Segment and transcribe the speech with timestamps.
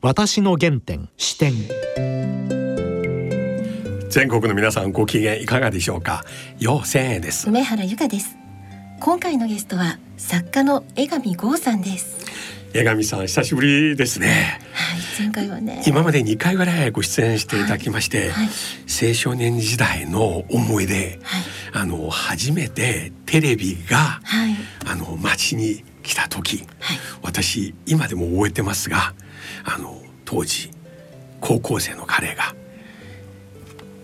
[0.00, 1.54] 私の原点視点。
[4.08, 6.24] 全国の皆さんご機嫌いかがでしょうか？
[6.60, 7.48] 陽千円です。
[7.48, 8.36] 梅原由香です。
[9.00, 12.16] 今回のゲストは作家の江上剛さんです。
[12.74, 14.60] 江上さん久しぶりですね。
[14.72, 15.82] はい前回はね。
[15.84, 18.48] 今まで2回ぐらいご出演していただきまして、はい。
[19.08, 21.42] 青少年時代の思い出、はい。
[21.72, 24.54] あの初めてテレビがはい。
[24.86, 26.98] あの街に来た時、はい。
[27.22, 29.12] 私今でも覚えてますが
[29.64, 30.70] あの当時
[31.40, 32.54] 高校生の彼が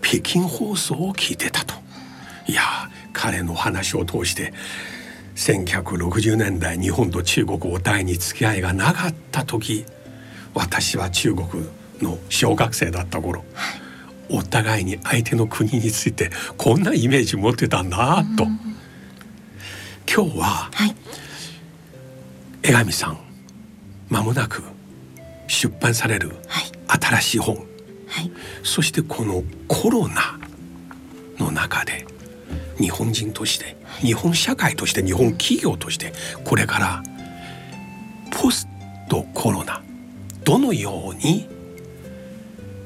[0.01, 1.73] 北京放送を聞いてたと。
[2.47, 2.61] いや
[3.11, 4.53] 彼の話を通して
[5.35, 9.85] 1960年代日本と中国お互いに付き合いがなかった時
[10.53, 11.47] 私は中国
[12.01, 13.43] の小学生だった頃、
[14.29, 18.45] お互いに相手の国についてこんなイメージ持ってたんだと。
[20.07, 20.95] 今日ははい。
[22.63, 23.19] 江上さん
[24.09, 24.63] まもなく
[25.47, 26.65] 出版されるはい。
[26.87, 27.55] 新しい本。
[28.07, 28.31] はい。
[28.63, 30.39] そしてこのコロナ
[31.37, 32.05] の中で
[32.77, 37.03] 日本人として日本社会として日本企業としてこれから
[38.31, 38.67] ポス
[39.09, 39.81] トコロナ
[40.43, 41.47] どのように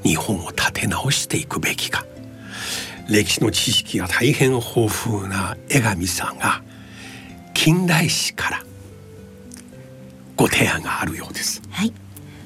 [0.02, 2.04] 日本を立て直していくべきか。
[3.08, 6.62] 歴史の知識が大変豊富な江上さんが
[7.54, 8.62] 近代史から
[10.36, 11.60] ご提案があるようです。
[11.70, 11.92] はい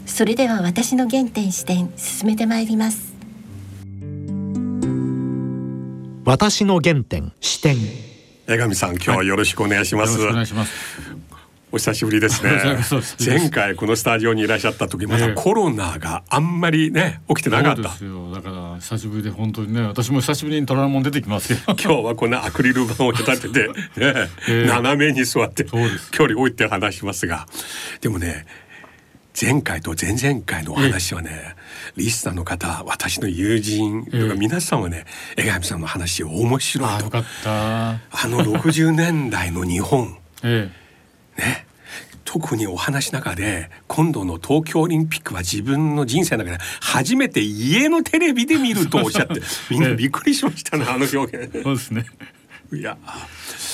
[0.07, 3.15] それでは私の原点視点進めてまいります
[6.25, 7.77] 私の原点視点
[8.47, 10.21] 江上さん今日はよろしくお願いします。
[10.21, 10.75] よろしくお願いします。
[11.73, 12.79] お久しぶりですね。
[13.25, 18.05] 前回このスタジオにいらっしゃった時まだええコロナがあんまりね起きてなかったそうです。
[18.05, 18.31] よ。
[18.33, 21.59] だから久しぶりで本当にね、私も久しぶりに虎ノ門出てきますよ。
[21.67, 25.79] 今日はこんなアクリル板を立てて、ね ええ斜めに座って距
[26.27, 27.49] 離置いて話しますが
[28.03, 28.47] でもね
[29.39, 31.57] 前回と前々回のお話はね、
[31.97, 34.35] リスナーの方私の友人とかええ。
[34.35, 36.95] 皆さんはね江上さんの話面白いと。
[36.95, 37.91] あよかった。
[37.91, 40.17] あの60年代の日本。
[40.45, 40.71] え
[41.37, 41.67] ね。
[42.25, 51.63] 特にお話の中で今度の東京オリンピックは自分の人生の中で初めて家のテレビで見るとおっしゃって みんなびっくりしましたね あの表え、現。
[51.63, 52.07] そうですね。
[52.73, 52.97] いや。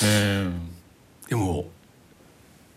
[0.03, 0.49] え。
[1.29, 1.69] でも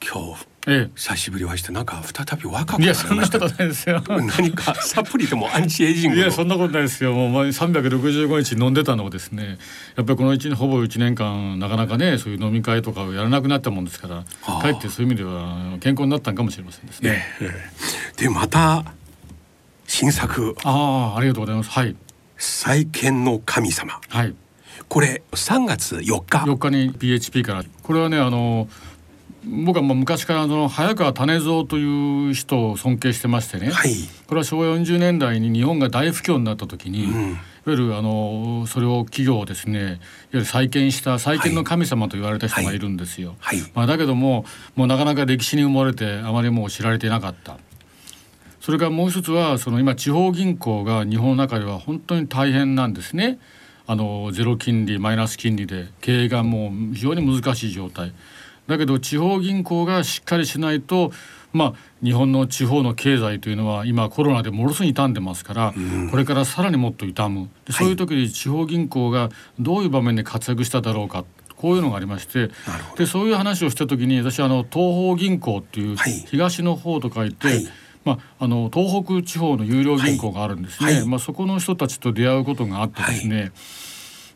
[0.02, 4.02] 今日え、え久しぶりお会いしてなんか再び若くなりましたそんなことないですよ。
[4.08, 7.12] 何かサプリでもアンチエイジングのいやそんなことないですよ。
[7.12, 9.58] もう前365日飲んでたのをですね、
[9.96, 17.24] やっぱりこの一年ほぼ1年間なかなかねそういう飲み会とかをやらなくなったもんですから、はあかえってそういう意味では健康になったんかもしれませんですね。
[17.40, 17.50] え
[18.18, 18.84] えでまた
[19.86, 21.70] 新作ああありがとうございます。
[21.70, 21.94] はい
[22.38, 24.34] 「再建の神様はい。」
[24.88, 28.68] これ3月4日4日に PHP からこれはねあの
[29.46, 33.94] 僕はまあ昔からあの早川種蔵という人を尊敬してましてね、はい、
[34.26, 39.98] これは昭和40年代に日本が大不況になった時に、うんいわゆるあのそれを企業をですねいわ
[40.32, 43.36] ゆる再建した再建の神様と言われた人がいるんですよ。
[43.38, 44.44] はいまあ、だけども
[44.76, 47.56] もうなかなか歴史に埋もれてあまりもう知られていなかった。
[48.60, 53.38] それからもう一つはその今地方銀行が日本の中では本当に大変なんですね。
[53.86, 58.12] あのゼロ金利マイナス金利で経営がもう非常に難しい状態。
[58.66, 61.12] だけど地方銀行がしっかりしないと、
[61.52, 65.74] まあ、日本の地方の経済というのは今コロナでものすごい傷んでますから、
[66.10, 67.48] これからさらにもっと傷む。
[67.66, 71.24] でそういう時に地方銀行がどういう場面で活躍しただろうか
[71.56, 72.50] こういうのがありまして
[72.98, 76.12] でそういう話をした時に私あの東方銀行っていうはい。
[76.26, 77.68] 東の方と書いて、はい。
[78.04, 81.00] まあ、あの東北地方の有料銀行があるんですね、はい。
[81.00, 81.08] はい。
[81.08, 83.52] まあ、そこの人たちと出会うことがあってですね、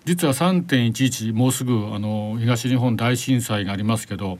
[0.04, 4.38] 実は3.11もうすぐあの東日本大震災がありますけど、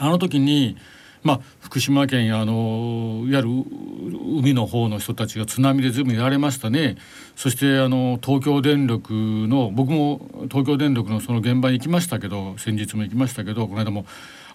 [0.00, 0.76] あの時に、
[1.22, 3.48] まあ、福島県やあのいわゆる
[4.38, 6.96] 海の方の人たちが津波で随分やられましたね。
[7.34, 14.06] そしてあの東京電力の僕も東京電力のその現場に行きましたけど先日も行きましたけどこの間も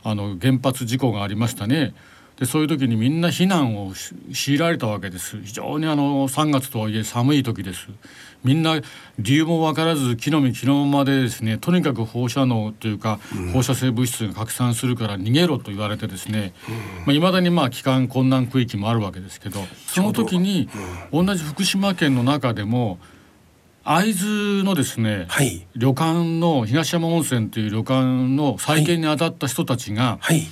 [0.04, 1.94] あの原発事故がありましたね。
[2.38, 5.40] でそういう時にみんな避難を強いられたわけです。
[5.44, 7.88] 非常にあの3月とはいえ寒い時です。
[8.44, 8.82] みんな
[9.20, 13.20] 理由も分からず木の実木のままでですねとにかく放射能というか、
[13.54, 16.72] 放射性物質が拡散するから逃げろと言われてですねい
[17.06, 20.70] まあ、未だにまあ帰還困難区域もあるわけですけどその時に
[21.12, 23.00] 同じ福島県の中でも
[23.84, 25.66] 会津のですね、はい。
[25.76, 28.04] 旅館の東山温泉という旅館
[28.36, 30.44] の再建に当たった人たちが、はい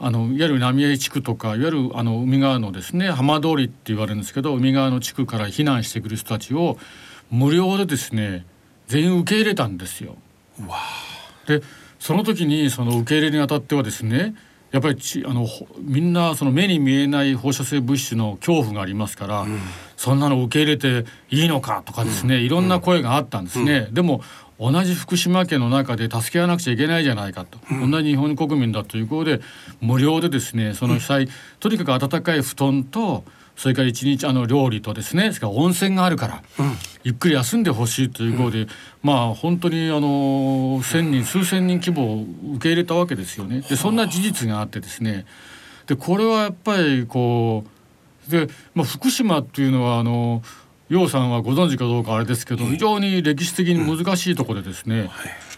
[0.00, 6.78] あのいわゆる浪江地区とかいわゆるあの海側のですね浜通りって言われるんですけど海側の地区から避難してくる人たちを
[7.30, 8.44] 無料でですね
[8.86, 10.16] 全員受け入れたんですよ。
[11.46, 11.62] で
[11.98, 14.34] その時にその受け入れにあたってはですね
[14.72, 19.46] やっぱりちあのほみんなその目に見えない放射性物質の恐怖がありますから、
[19.96, 23.86] そんなの受け入れていいのかとかですね、いろんな声があったんですね。
[23.92, 24.20] でも
[24.72, 29.40] 同じ福島県の中で助け合わなくちゃいけないじゃないかと、同じ日本国民だということで
[29.80, 31.28] 無料でですねその被災、
[31.60, 33.24] とにかく暖かい布団と
[33.56, 36.42] それから一日あの料理とですねそれから温泉があるから、
[37.02, 38.66] ゆっくり休んでほしいということで、
[39.02, 42.24] まあ本当にあの千人数千人規模を
[42.54, 43.60] 受け入れたわけですよね。
[43.60, 45.26] でそんな事実があってですね
[45.86, 50.42] でこれはやっぱりこうで、まあ、福島っていうのはあの
[50.94, 55.00] 楊さんはご存知かどうかあれですけど非常に歴史的に難しいところでですね、い。
[55.06, 55.12] わ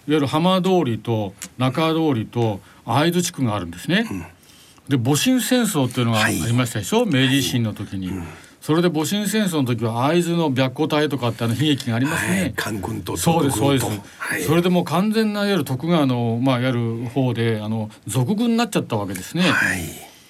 [0.07, 4.07] ゆる浜通りと中通りと会津地区があるんですね。
[4.89, 8.11] で戊辰戦争っていうのがありましたでしょ、明治維新の時に。
[8.63, 12.41] それで戊辰戦争の時は会津の白虎隊とかってあの悲劇がありますね。
[12.41, 13.87] はい、官軍とそうですそうです、
[14.19, 19.43] はい、それでもう完全ないわゆる徳川のまあいわゆる方であの賊軍になっちゃったわけですね。
[19.43, 19.83] はい、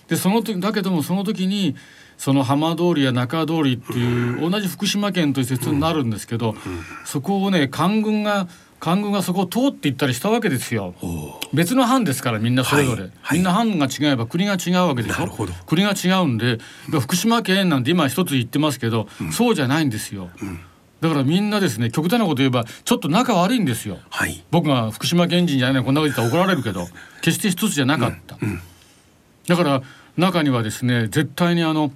[0.08, 1.76] でその時だけどもその時に
[2.18, 6.54] その浜通りや中通りっていう同じ福島県という説になるんですけど、
[7.04, 8.48] そこをね官軍が
[8.78, 10.94] 官軍がそこを通っていったりしたわけですよ。
[11.52, 13.38] 別の藩ですからみんなそれぞれ、はいはい。
[13.38, 15.28] みんな藩が違えば国が違うわけでしょ。
[15.66, 16.58] 国が違うんで
[17.00, 20.30] 福島県なんて今一つ言ってますけど、そうじゃないんですよ。
[21.00, 23.98] だからみんなですね極端なこと言えばちょっと仲悪いんですよ。
[24.10, 26.86] はい、僕が福島県人じゃないこんなこと言ったら怒られるけど
[27.22, 28.38] 決して一つじゃなかった、
[29.46, 29.82] だから
[30.16, 31.92] 中にはですね絶対にあの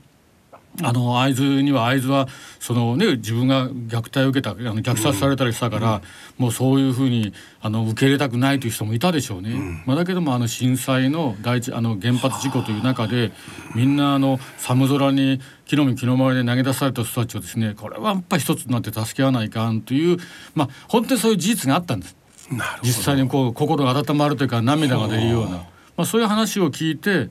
[0.83, 2.29] あの会津には会津は
[2.59, 6.03] そのね自分が虐待を受けたあの虐殺されたりしたから、
[6.39, 9.83] もうそういうふうにあの受け入れたくないという人もいたでしょうね。
[9.87, 13.33] まあ、だけどもあの震災の第一あの原発事故という中で
[13.75, 20.19] みんなあの寒空に木の実木の周りで投げ出された人たちをですねこれはやっぱり一つになって助け合わないかんという
[20.55, 22.17] まあ本当にそういう事実があったんです。
[22.83, 25.65] 実際にこう心が温まるというか涙が出るような、ま
[25.99, 27.31] あ、そういう話を聞いて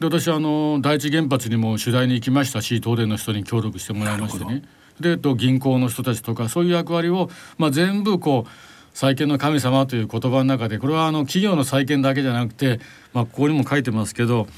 [0.00, 4.62] で私はあの第一原発にも取材に行きましたし東電の人に協力してもらいましてね
[5.00, 8.50] でと銀行の人たちとかそういう役割を、まあ、全部こう
[8.94, 12.80] 再建の神様という言葉の中でこれはあの企業の再建だけじゃなくて、
[13.12, 14.48] まあ、ここにも書いてますけど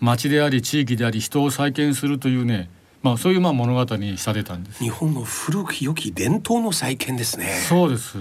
[0.00, 2.70] 町であり地域であり人を再建するというね、
[3.02, 4.78] まあ、そういうまあ物語にされたんです。
[4.78, 7.46] 日本の古き良き伝統の再建ですね。
[7.68, 8.18] そうです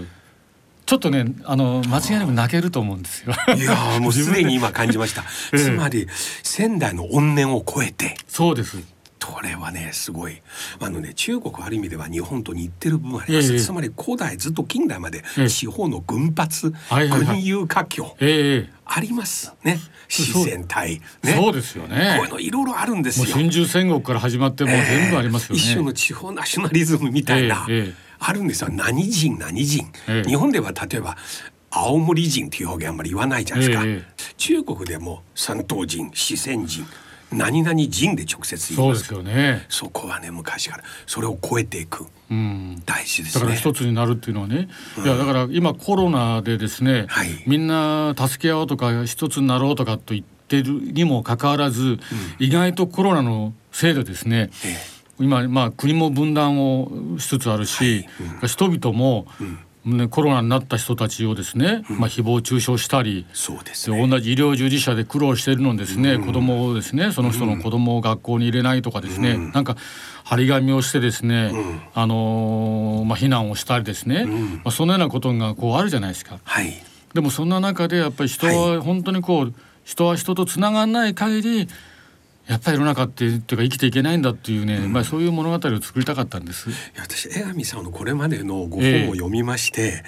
[0.87, 3.33] ちょっとねあの間違いなく泣けると思うんですよ。
[3.55, 5.23] いやー もうすでに今感じました。
[5.51, 5.59] ええ。
[5.59, 6.07] つまり
[6.43, 8.15] 仙台の怨念を超えて。
[8.29, 8.77] そうです。
[9.19, 10.41] これはねすごい。
[10.79, 15.49] あのね中国ある意味では日本と似てる部分あります、ええつまり古代ずっと近代までええ。
[15.49, 17.25] 地方の軍閥、はいはいはい。
[17.35, 19.81] 軍友華僑ええありますね。
[20.07, 21.01] 自然体。
[21.21, 21.33] ね。
[21.33, 22.15] そうですよね。
[22.17, 23.25] こういうのいろいろあるんですよ。
[23.25, 25.61] 春秋戦国から始まってもう全部ありますよね。
[25.61, 28.69] 一種の地方ナショナリズムみたいな、ええええあるんですよ。
[28.71, 30.29] 何人何人、ええ。
[30.29, 31.17] 日本では例えば
[31.69, 36.85] 青森人という表現あんまり言わないじゃないですか、ええ中国でも山東人四川人
[37.31, 39.13] 何々人で直接言そです。
[39.13, 39.65] いうますよね。
[39.67, 40.83] そこはね昔から。
[41.05, 42.05] それを超えていく。
[42.31, 42.81] うん。
[42.85, 43.41] 大事ですね。
[43.41, 44.69] だから一つになるっていうのはね、
[45.03, 47.43] いやだから今コロナでですね、はい。
[47.45, 51.99] みんな助け合おうとか一つになろうとかと言ってるにもかかわらず、
[52.39, 54.77] 意外とコロナのせいでですね、え
[55.19, 58.05] 今まあ国も分断をしつつあるし、
[58.45, 59.27] 人々も、
[59.85, 63.97] ね、コロナになった人たちをですね、まあ誹謗中傷したり、そうですね。
[63.97, 69.75] で同じ医療従事者で苦労しているのにですね、子供をですねその人の子供を学校に入れないとかですね、なんか
[70.23, 71.51] 張り紙をしてですね、
[71.93, 76.39] あのーまあ、非難をしたりですね、まあ、そのようなことがこうあるじゃないですか。
[76.43, 76.73] はい。
[77.13, 79.53] でもそんな中でやっぱり人は本当にこう、
[79.85, 81.69] 人は人とつながらない限り
[82.47, 86.69] やっぱり世の中っていうか生きていけないんだっていうね、まあ、そういう物語を作りたかったんです。
[86.69, 90.03] いや私江上さんのこれまでのご本を読みまして、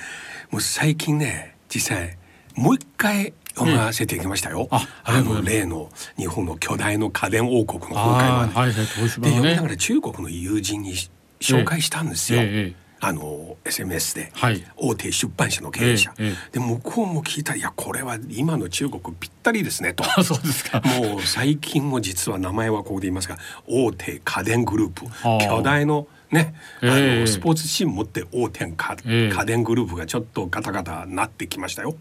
[0.49, 2.17] もう最近ね実際
[2.55, 10.93] もう一回読ませていきましたよ、えああの例の日本の巨大の家電王国の崩壊まで、はいはい東芝で読みながら中国の友人に
[11.41, 14.63] 紹介したんですよ、ええええあの SMS で、はい。
[14.75, 20.03] 大手出版社の経営者、えええで向こうも聞いたらいやこれは今の中国ぴったりですねと。
[20.03, 20.81] あ そうですか。
[20.81, 23.37] もう最近も実は名前はここで言いますが
[23.67, 25.05] 大手家電グループ。
[25.23, 27.17] 巨大のね、あえ。
[27.17, 29.35] えのスポーツチーム持って大手家,、ええ。
[29.35, 31.95] 家電グループがちょっとガタガタなってきましたよ。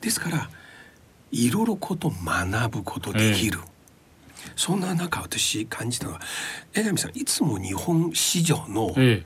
[0.00, 0.50] ですから
[1.32, 3.58] いろいろこと学ぶことできる、
[4.56, 6.20] そんな中私感じたのは
[6.74, 9.24] 江上さんいつも日本市場のえ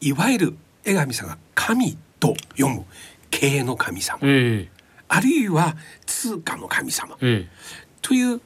[0.00, 2.84] いわゆる江上さんが神と読む
[3.30, 4.18] 経営の神様。
[4.22, 4.68] ええ。
[5.08, 5.76] あるいは
[6.06, 7.16] 通貨の神様。
[7.20, 7.48] ええ。
[8.02, 8.40] という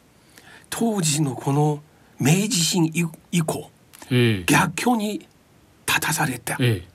[0.71, 1.83] 当時のこの
[2.19, 3.71] 明治維新以以降
[4.11, 4.45] ええ。
[4.47, 5.27] 逆境に
[5.87, 6.89] 立たされたええ。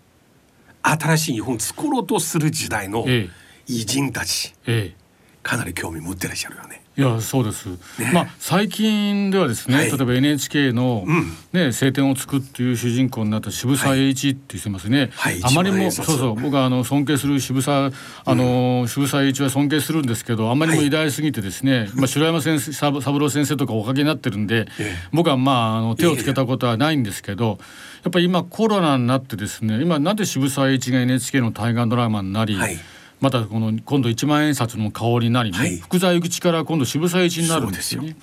[0.82, 3.30] 新しい日本を作ろうとする時代のええ
[3.68, 5.00] 偉人たちええ
[5.44, 6.82] かなり興味持ってらっしゃるよね。
[7.00, 7.78] いやそうです、ね、
[8.14, 11.06] まあ最近ではですね、はい、例えば NHK の、
[11.54, 17.92] ね、うん、晴天をつくっていう主人公になった渋沢栄一って言ってますね、はい、あまりもそうそう僕はあの尊敬する渋沢
[18.26, 27.60] あの、うん、渋沢栄一は尊敬するんですけどあまりも偉大すぎてですね、はい、まあ白山先生三郎先生とかおかげになってるんで、ええ、僕はまああの手をつけたことはないんですけど
[28.04, 32.78] やっぱり今コロナになってですね今なんで渋沢栄一が NHK の大河ドラマになり、はい
[33.20, 38.16] またこの今度一万円札の香りになりね、はい、福沢諭吉から今度渋沢栄一になるんですよね。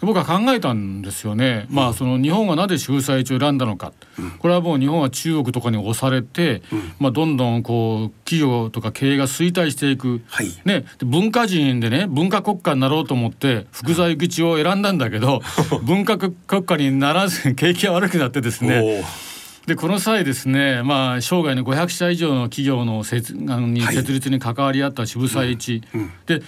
[0.00, 15.42] 僕は考えたんですよね、うん、まあその日本はなぜ渋沢栄一を選んだのか、うん、これはもう日本は中国とかに押されて、うん、まあ、どんどんこう企業とか経営が衰退していく、はい、ね、文化人でね文化国家になろうと思って福沢諭吉を選んだんだけど
[15.82, 16.34] 文化国
[16.64, 19.04] 家にならず景気が悪くなってですね
[19.68, 26.40] でこの際ですね、まあ、生涯の500社以上の企業の設に設立に関わり合った渋沢栄一、はいうん、で、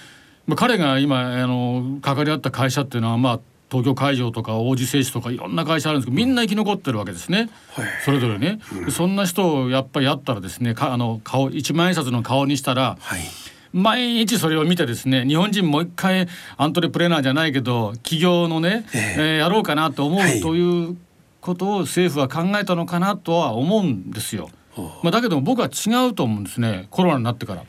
[0.47, 13.21] まあ、彼が今あの関わり合った会社っていうのは、まあ、東京海上とか王子製紙とかいろんな会社あるんですけどみんな生き残ってるわけですね、はい、それぞれね、うん、そんな人をやっぱりやったらですねかあの顔一万円札の顔にしたら、はい、
[13.71, 20.97] 毎日それを見てですね日本人もう一回アントレプレナーじゃないけど企業のね、えー、えー、やろうかなと思うという
[21.41, 24.49] ことを政府は考えたのかなとは思うんですよ。
[25.03, 26.87] まあ、だけど僕は違うと思うんですね。
[26.91, 27.63] コロナになってから。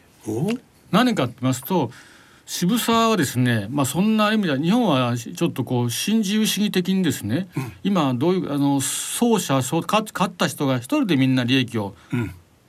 [0.93, 1.91] 何かと言いますと
[2.45, 11.95] 渋沢はですね、まあ、そんな意味では日本はちょっとこう新自由主義的にですね、うん、今どういうあの奏者勝勝った人が一人でみんな利益を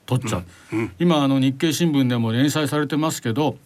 [0.06, 0.80] 取っちゃう、うん。
[0.80, 3.58] うん、今あの日経新聞でも連載されてますけど、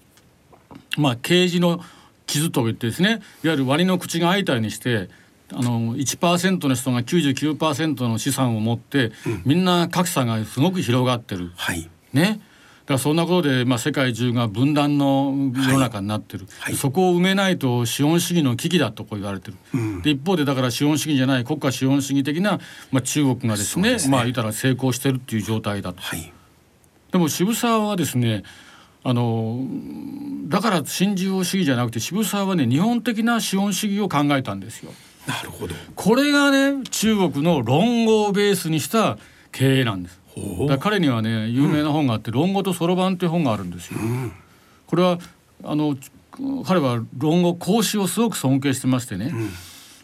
[0.98, 1.82] まあ、刑事の
[2.26, 5.10] 傷といってですねいわゆる割の口が開いたようにして
[5.54, 11.52] あの1%の人が99%の資産を持って、うん、みんな格差がすごく広がってる。
[11.56, 12.42] はい、ね。
[12.88, 16.72] だからそんなことで、まあ、世界中が分断の世の中になってる、はい。
[16.72, 22.60] はい、そこを埋めないと資本主義の危機だとこう言われてる、うん、で一方でだから資本主義じゃない国家資本主義的な、
[22.92, 23.98] まあ、中国がですねね。
[24.10, 26.02] まあ言ったら成功してるっていう状態だと。
[26.02, 26.32] はい、
[27.12, 28.44] でも渋沢はですね
[29.04, 29.66] あの
[30.48, 34.92] だから新自由主義じゃなくて渋沢はね日本的な資本主義を考えたんですよ。
[35.28, 35.76] なるほど。
[35.96, 39.18] これがね中国の論語をベースにした
[39.52, 40.20] 経営なんです。
[40.68, 44.32] だ彼にはね有名な本があって「論語とそろばん」っていう本があるんですよ、うん、
[44.86, 45.18] これは
[45.64, 45.98] あの
[46.64, 49.50] 彼は論語孔子をすごく尊敬してましてね、うん、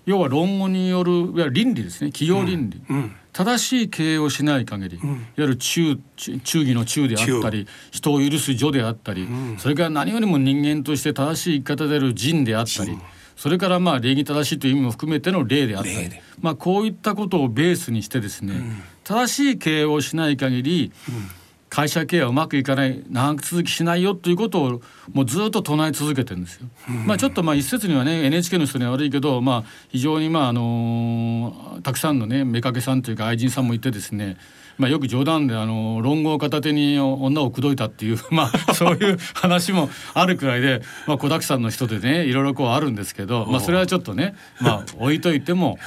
[0.08, 2.12] 要は論語によるいわゆる倫理ですね。
[2.12, 9.28] 企業倫理、うん、正しい経営をしない限り、いわゆる忠忠義の忠であったり人を許す序であったり、
[9.60, 12.98] それから何よりも人間として正しい生き方である仁であったり。
[13.36, 16.10] それからまあ礼儀正しいという意味も含めての礼であったり、
[16.42, 21.44] まあ、こういったことをベースにしてですね、うん、正しい経営をしない限り、うん。
[21.74, 26.68] 会社経営はうまくいかない長く続きしないよということをもうずっと唱え続けてるんですよ。
[27.08, 34.38] まあちょっとまあ一説にはね NHK の人には悪いけどまあ非常にまああのたくさんのね妾さんというか愛人さんもいてですね
[34.78, 45.78] まあ、よく冗談であの論語を片手に女を口説いたっていう まあそういう話もあるくらいで、まあ、子だくさんの人でねいろいろこうあるんですけど、まあ、それはちょっとね、まあ、置いといても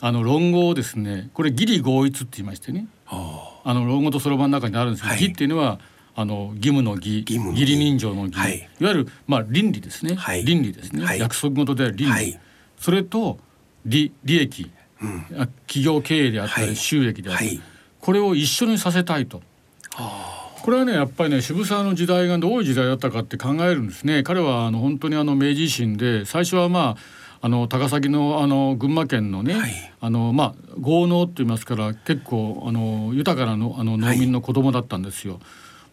[0.00, 5.78] あの論語をですねこれ義理合一って言いましてねあの論語とそろばんの中にあるんですけど、はい、義っていうのは
[6.14, 12.40] あの義務の義義理人情の義、はい、いわゆる、まあ、倫理ですね、はい、倫理ですね、はい、約束事である倫理、はい、
[12.78, 13.38] それと
[13.86, 14.70] 利利益、
[15.00, 15.22] うん、
[15.66, 17.60] 企業経営であったり、収益であったり、
[18.02, 19.40] これを一緒にさせたいと。
[20.62, 24.22] これはねやっぱりね渋沢の時代がどういう時代だったかって考えるんですね。
[24.22, 26.96] 彼はあの本当にあの明治維新で最初はまあ
[27.44, 35.34] あの高崎のあの群馬県のね、はい、あのまあ豪農って言いますから結構あの豊かなのあの農民の子供だったんですよ。
[35.34, 35.42] はい、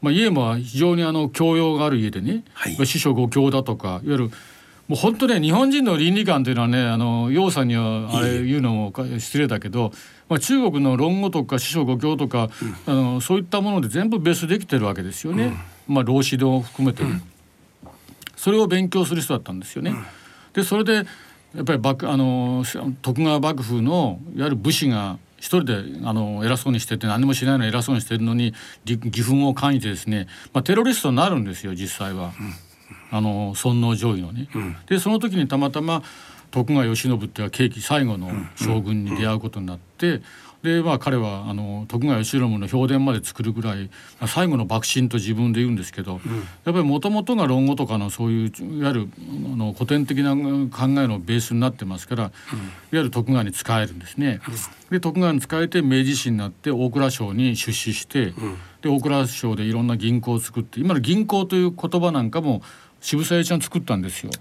[0.01, 4.31] まあ、家も非常にあの教養がある家でね、はい、師匠五教だとかいわゆる
[4.89, 9.91] もう本当ね日本人の倫理観というのはねあの楊さんにはあれ言うのも失礼だけど、
[10.27, 12.49] まあ、中国の論語とか師匠五教とか、
[12.87, 15.53] うん、あのそういったもので全部ベースできてるわけですよね、
[15.87, 17.21] うん、まあ老子を含めて、うん、
[18.35, 19.93] それを勉強する人だったんですよね。
[20.53, 21.03] でそれでや
[21.61, 22.63] っぱり幕あの
[23.03, 28.55] 徳川幕府のいわゆる武士が一人であの偉そうにしてて何もしないの偉そうにしてるのに
[28.85, 32.33] 義憤を感じてですね、まあ、テロリストになるんですよ実際は。
[33.11, 36.03] あの尊王攘夷のね、うん、でその時にたまたま
[36.51, 40.21] 徳川慶喜っていうのは最後の将軍に出会うことになって、
[40.63, 43.89] でまあ彼はあの徳川慶喜の評伝まで作るぐらい
[44.27, 49.09] 最後の幕臣と自分で言うんですけど、うん、やっぱりもともとが論語とかのそういういわゆる
[49.53, 52.33] あの古典的な考えのベースになってますから、うん、いわ
[52.91, 54.41] ゆる徳川に使えるんですね。
[54.89, 58.33] で徳川に使えて明治維新になって大蔵省に出資して、
[58.81, 62.63] で大蔵省でいろんな銀行を作って今の銀行という言葉なんかも
[63.01, 64.31] 渋沢栄一が作ったんですよ。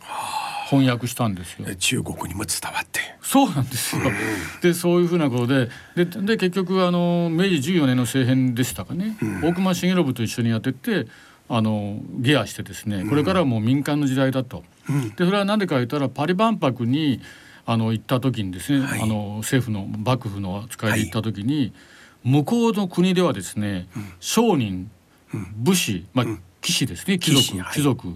[0.68, 1.66] 翻訳したんですよ。
[1.76, 3.00] 中国にも伝わって。
[3.22, 4.02] そうなんですよ。
[4.62, 11.06] でそういうふうなことででで結局あの明治14年の政変でしたかね、大隈重信と一緒にやってって
[11.48, 14.62] あの下野してですねこれからはもう民間の時代だと。
[15.16, 17.20] でそれは何でか言ったらパリ万博に
[17.66, 19.02] あの行った時にですね、はい。
[19.02, 21.74] あの政府の幕府の使いで行った時に、
[22.24, 23.88] 向こうの国ではですね、
[24.20, 24.90] 商人
[25.54, 26.26] 武士、まあ
[26.60, 27.74] 騎士ですね貴族はい。
[27.74, 28.08] 貴族、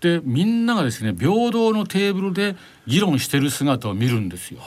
[0.00, 2.56] でみんながですね平等のテーブルで
[2.86, 4.60] 議論してる姿を見るんですよ。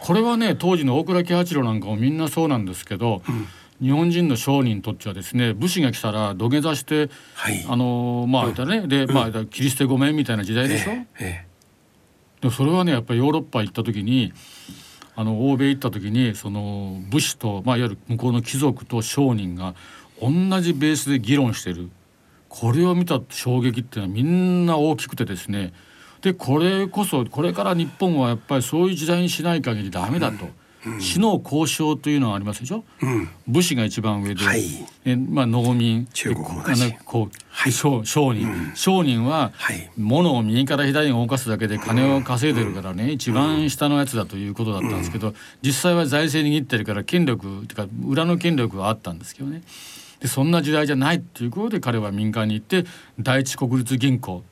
[0.00, 3.22] これはね当時の大倉喜八郎なんかもみんなそうなんですけど、
[3.80, 7.64] 日本人の商人にとってはですね武士が来たら土下座して、はい。
[7.68, 10.92] あのーまあ言ったらね、で、まあ切り捨てごめんみたいな時代でしょ？
[10.92, 11.46] ええ
[12.40, 14.32] でもそれはねやっぱりヨーロッパ行った時に
[15.16, 19.74] あの欧米行った時にその武士と、まあ、いわゆる向こうの貴族と商人が
[20.20, 20.28] 同
[20.60, 21.88] じベースで議論してる
[22.54, 25.72] これを見た衝撃っていうのはみんな大きくてですね。
[26.22, 30.46] でこれこそこれから日本はやっぱりそういう時代にしない限りダメだと。
[31.00, 33.28] 死の交渉というのはありますでしょ、うん。
[33.48, 34.86] 武士が一番上で、はい。
[35.06, 36.06] えまあ、農民。
[36.12, 39.90] 中国も同じあのこう、商商人、商人ははい。
[39.96, 45.32] 物を右から左に動かすだけで金を稼いでるからね、一番下のやつだということだったんですけど、
[45.62, 49.62] 実際は財政握ってるから権力っていうか裏の権力はあったんですけどね
[50.24, 52.86] でそんな時代じゃないっていうことで彼は民間に行って
[53.20, 54.42] 第一国立銀行。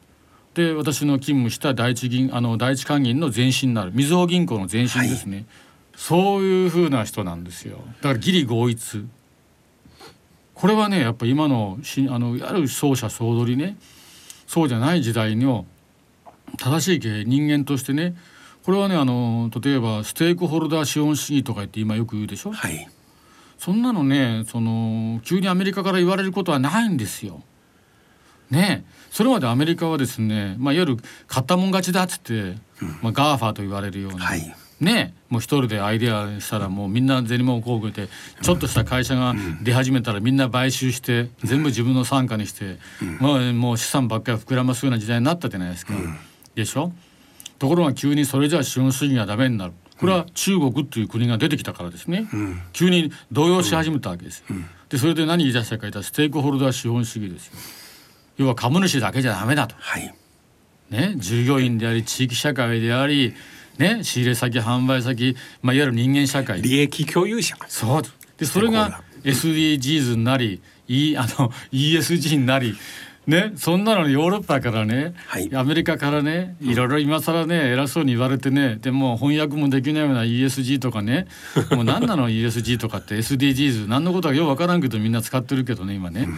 [0.52, 5.46] で私の勤務した第一銀あの第一官銀の前身になるみずほ銀行の前身ですね、
[5.96, 7.78] そういうふうな人なんですよ。
[8.02, 9.06] だから義理合一。
[10.52, 13.78] これはねやっぱ今のしあのいわゆる奏者総取りね
[14.46, 15.64] そうじゃない時代の
[16.58, 18.14] 正しい経営人間としてね
[18.62, 22.52] これはねあの例えばステークホルダー資本主義とか言って今よく言うでしょ？
[22.52, 22.86] はい
[23.64, 27.44] そんなのねその急にアメリカから言われることはないんですよ。
[28.50, 28.84] ね。
[28.84, 32.56] えそれまでアメリカはですね、まあ、いわゆる買ったもん勝ちだっつって、
[33.02, 34.40] まあ、 GAFA と言われるような、はい。
[34.80, 35.14] ね。
[35.16, 38.08] えもう一人でアイデアしたらもうみんな銭もこうて
[38.40, 42.78] ちょっとした会社が出始めたらみんな買収して全部自分の傘下にして、
[43.20, 45.94] まあ、もう資産ばっかり膨らますような時代になったじゃないですか。
[46.56, 46.92] でしょ？
[47.60, 52.26] ところが急にそれじゃあ資本主義がダメになるこれは中国っていう国が出てきたからですね、
[52.72, 54.56] 急に動揺し始めたわけですよ。
[54.88, 57.52] でそれで何言い出したか言ったらステークホルダー資本主義ですよ。
[58.38, 59.76] 要は株主だけじゃダメだと。
[59.78, 60.12] はい。
[60.90, 63.32] ね、従業員であり地域社会であり、
[63.78, 66.60] ね、仕入れ先販売先、まあ、いわゆる人間社会。
[66.60, 67.56] 利益共有者。
[67.68, 68.02] そう。
[68.38, 72.74] でそれが SDGs になり、E、あの ESG になり
[73.26, 75.48] ね、そんなのヨーロッパからね、はい。
[75.54, 81.28] アメリカからねいろいろ今更ね偉そうに言われてねでも翻訳もできないような ESG とかね
[81.70, 86.28] もう何なの ESG とかって SDGs 何のことかよう分からんけどみんな使ってるけどね今ね。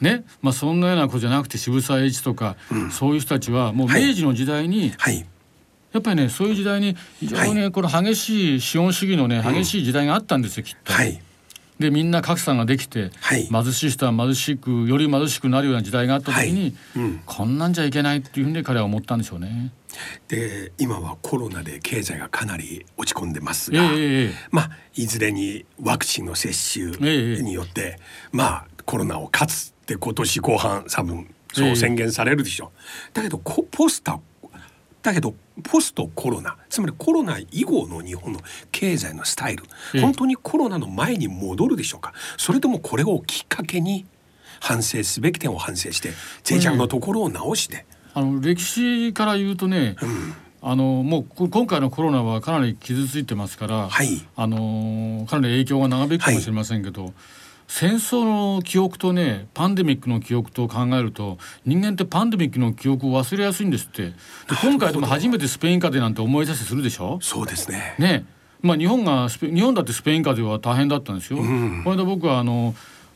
[0.00, 2.56] ねまあ、そんなような子じゃなくて渋沢栄一とか、
[2.90, 5.24] そういう人たちはもう明治の時代に、はい。
[5.92, 10.92] やっぱりねそういう時代に非常にこの激しい資本主義のね激しい時代があったんですよきっと。
[10.92, 11.20] はい
[11.82, 13.44] でみんな格差ができて、はい。
[13.44, 16.74] 貧しい人は貧しくより貧しくなるような時代があった時に、
[17.26, 19.72] こんなんじゃいけないっていうふうに彼は思ったんでしょうね。
[20.28, 24.30] で今はコロナで経済がかなり落ち込んでますええが、ええ。
[24.50, 27.98] まあいずれにワクチンの接種ええによって、
[28.30, 32.72] まあコロナを勝つって今年後半多分そう宣言されるでしょ。
[32.74, 34.18] う、だけどこポスタ
[35.02, 42.14] だけどポストコロナつまりコロナ以後の日本の経済のスタイル、ええ本当にコロナの前に戻るでしょうか？
[42.38, 44.06] それともこれをきっかけに
[44.58, 46.12] 反省すべき点を反省して
[46.48, 49.96] 脆弱のところを直して、あの歴史から言うとね、
[50.62, 54.26] あのもうこ今回のコロナはかなり傷ついてますから、はい。
[54.34, 57.12] あのかなり影響が長引くかもしれませんけど、
[57.74, 64.02] 戦争の記憶とねパンデミックの記憶と考えると人間ってパンデミックの記憶を忘れやすいんですって。
[64.02, 64.14] で
[64.62, 67.18] 今回でも初めてスペイン風邪なんて思い出せするでしょ？
[67.22, 67.94] そうですね。
[67.98, 68.26] ね。
[68.60, 71.38] まあ日本がスペ日本だってスペイン風邪は大変だったんですよ。
[71.38, 72.74] この間僕はあの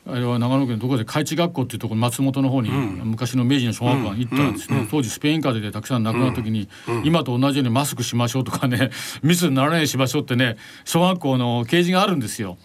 [0.09, 6.69] あれは長野県のどこで海地学校っていうところ松本の方に、昔の明治の小学校に行ったらですね、当時スペイン風邪でたくさん亡くなった時に、
[7.05, 8.91] 今と同じようにマスクしましょうとかね
[9.25, 12.57] 密にならないようにしましょうってね小学校の掲示があるんですよ。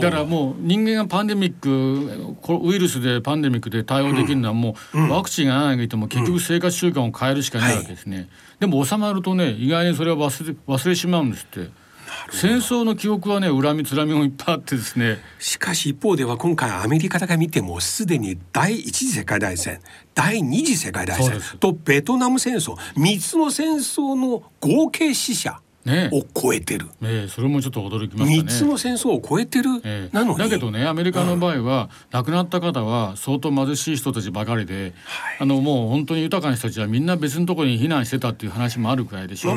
[0.00, 8.28] だからもう人間がパンデミックこウイルスでパンデミックで対応できるのはもうワクチンがないても結局生活習慣を変えるしかないわけですね。
[8.60, 11.87] でも収まるとね意外にそれは忘れ忘れてしまうんですって。
[12.30, 15.18] 戦争の記憶はね恨みつらみもいっぱいあってですね。
[15.38, 19.80] しかし一方では今回アメリカが見てもすでに第一次世界大戦
[20.14, 26.10] 第二次世界大戦とベトナム戦争3つの戦争の合計死者ね。
[26.12, 28.36] を超えてる、ええそれもちょっと驚きましたね。
[28.42, 30.14] 三つの戦争を超えてる、ええ。
[30.14, 30.38] なのに。
[30.38, 34.92] だけどねアメリカの場合は、亡くなった方は相当貧しい人たちばかりで、
[35.38, 39.56] あのもう本当に豊かな人たちはみんな別のところに避難してたっていう話もあるくらいでしょ。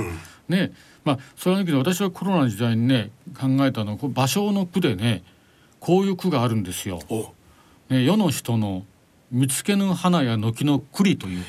[0.51, 0.71] ね。
[1.03, 3.09] まあそれだけど私はコロナの時代にね
[3.39, 5.23] 考えたのは芭蕉の句でね
[5.79, 6.99] こういう句があるんですよ。
[7.09, 7.33] お。
[7.89, 8.85] ね、世の人の
[9.31, 11.43] 見つけぬ花や軒の栗という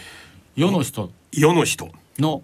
[0.56, 1.10] 世の人。
[1.32, 1.90] 世の人。
[2.18, 2.42] の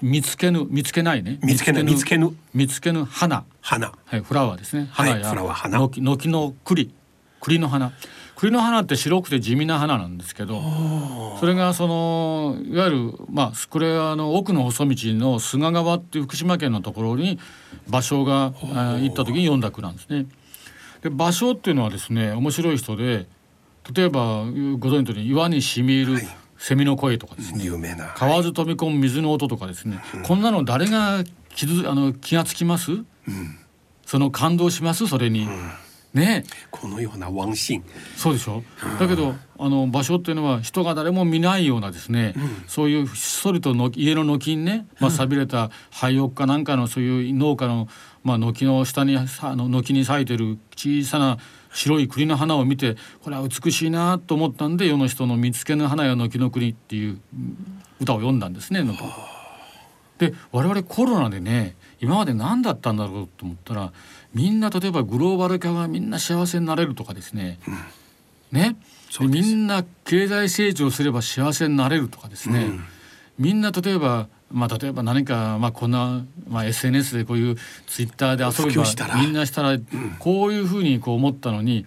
[0.00, 1.38] 見つけぬ見つけないね。
[1.42, 3.04] 見つけぬ見つけぬ見つけぬ。
[3.04, 3.44] 花。
[3.60, 3.92] 花。
[4.04, 4.88] はい、フラワーですね。
[4.90, 6.92] はい花や、軒軒の栗、
[7.40, 7.92] 栗の花。
[8.36, 10.62] 栗の花って白くて地味な花なんですけど、
[11.40, 17.40] それがそのいわゆるまあこれはあの奥の細道の菅川っていう福島県のところに
[17.90, 20.26] 芭蕉があ行った時に読んだ句なんですね。
[21.02, 23.26] で芭蕉っていうのはですね面白い人で、
[23.92, 26.22] 例えばご存知の通り岩にしみ入る
[26.58, 27.64] セミの声とかですね。
[27.64, 28.14] 有名な。
[28.14, 31.24] 川ず飛び込む水の音とかですね、こんなの誰が
[31.56, 33.02] 気づあの気がつきます、
[34.06, 35.08] その感動します？
[35.08, 35.48] それに、
[36.14, 36.44] ね。
[36.70, 37.84] このようなワンシーン。
[38.16, 38.62] そうでしょ？
[38.98, 42.34] だけどあの場所っていうのは人が誰も見ないようなですね、
[42.66, 47.88] そういうひっそりとの家の軒にね、まあ、錆びれた廃屋かなんかのそういう農家の、
[48.24, 51.38] まあ、軒の下にさあの軒に咲いてる小さな
[51.72, 58.82] 白い栗の花を見てこれは美しいなと思ったんで世の人の見つけぬ花や軒の栗っていううん歌を読んだんですね。
[60.18, 63.92] で我々コロナでね今まで何だったんだろうと思ったら
[64.34, 67.58] みんな例えばグローバル化がみんな幸せになれるとかですね、
[68.52, 68.76] ね。
[69.18, 72.70] でみんな経済成長すれば幸せになれるとかですね、
[73.38, 77.56] みんな例えばまあ例えば何かまあこんな、まあ、SNS でこういう
[77.86, 79.78] ツイッターで遊べばみんなしたら
[80.18, 81.86] こういうふうにこう思ったのに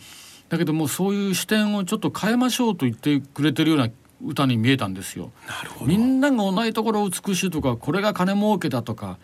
[0.50, 3.90] だけどもうそういう視点をちょっと変えましょうと言ってくれてるような
[4.26, 5.32] 歌に見えたんですよ。
[5.48, 5.86] なるほど。
[5.86, 9.18] みんなが同じところ美しいとかこれが金儲けだとか、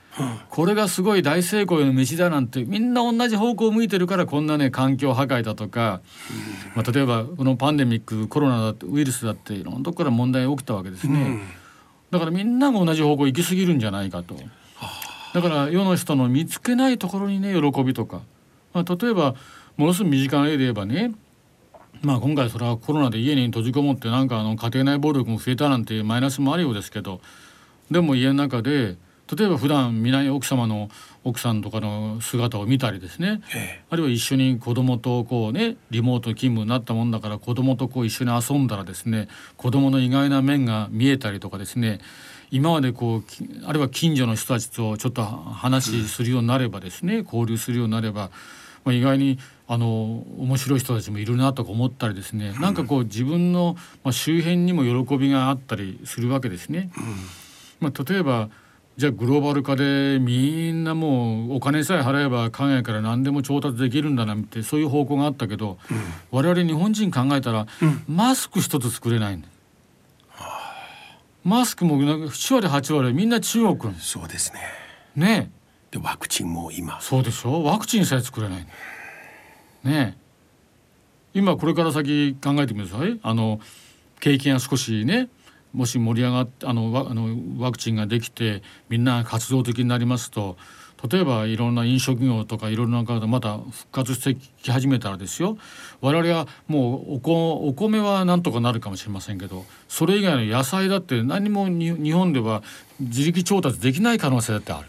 [0.49, 6.01] これがすごい大成功への道だなんてみんな同じ方向を向いてるからこんなね環境破壊だとか、
[6.75, 11.39] まあ、例えばこのパンデミックコロナだってウイルスだっていろんなとこから問題が起きたわけですね、
[12.12, 14.36] だからみんなが同じ方向行き過ぎるんじゃないかと。
[15.33, 18.21] だから世の人の見つけないところにね喜びとか、
[18.73, 19.36] まあ、例えば
[19.75, 21.13] ものすごい身近な例で言えばね
[22.01, 27.21] まあ今回それはコロナで家に閉じこもってなんかあの家庭内暴力も増えたなんてマイナスもあるようですけど
[27.91, 28.97] でも家の中で
[29.36, 30.89] 例えば普段見ない奥様の
[31.23, 41.99] 奥さんとかの姿を見たりですね、えあるいは一緒に子供とこうねリモート勤務になったもんだから子供とこう一緒に遊んだらですね子供の意外な面が見えたりとかですね。
[42.49, 48.31] 今までこうきあるいは近所の人たちとちょっと話するようになればですね、交流するようになれば、
[48.86, 49.38] まあ、意外に
[49.69, 56.89] あの面白い人たちもいるなとか思ったりですね、なんかこう自分の、まあ、周辺にも喜びがあったりするわけですね。
[57.80, 58.49] まあ、例えば
[58.95, 65.77] じゃあグローバル化でみんなもうお金さえ払えば海外から何でも調達できるんだなんてそういう方向があったけど、
[66.32, 67.67] 我々日本人考えたら、
[68.08, 69.47] マスク一つ作れないんだ
[71.43, 74.62] マスクもなんか7割8割みんな中国そうですね。
[75.15, 75.51] ね。
[75.91, 76.99] でワクチンも今。
[76.99, 77.63] そうでしょ？
[77.63, 78.71] ワクチンさえ作れないんだ
[79.83, 80.17] ね
[81.33, 83.19] 今これから先考えてください。
[83.21, 83.59] あの
[84.19, 85.29] 景気が少しね
[85.73, 90.57] もし盛り上がってあのワあのワクチンができてみんな活動的になりますと
[91.07, 95.59] 例えばいろんな飲食業とかいろんな方また復活してき始めたらですよ。
[96.01, 102.63] 我々はもうおこお米はなんとかなるかもしれませんけどそれ以外の野菜だって何も日本では
[102.99, 104.87] 自力調達できない可能性だってある。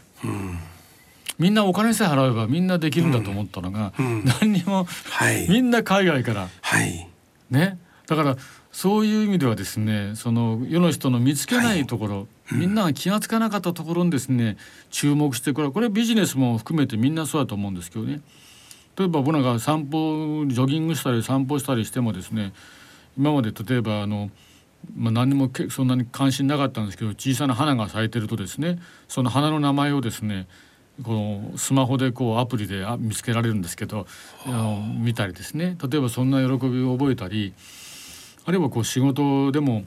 [1.39, 3.93] みんなお金さえ払えばみんなできるんだと思ったのが、
[4.41, 5.49] 何にもはい。
[5.49, 6.49] みんな海外から。
[6.61, 7.09] はい。
[7.51, 7.79] ね。
[8.07, 8.37] だから
[8.73, 14.57] そういう意味ではですねその世の人の見つけないところ、みんなが気が付かなかったところにですね
[14.91, 18.21] 注目してこれこれビジネスも含めてみんなそうだと思うんですけどね。
[18.99, 22.53] 例えば僕なんか散歩ジョギングしたり散歩したりしてもですね
[23.17, 24.31] 今まで例えばあの、
[24.97, 30.49] まあ、何にもけそんなに関心なかったんですけど小さな花が咲いてるとですねその花の名前をですね
[31.03, 34.07] このスマホでこうアプリで見つけられるんですけど
[34.47, 35.77] あの見たりですね。
[35.89, 37.55] 例えばそんな喜びを覚えたり
[38.45, 39.85] あるいはこう仕事でも